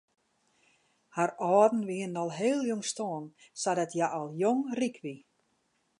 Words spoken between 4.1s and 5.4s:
al jong ryk wie.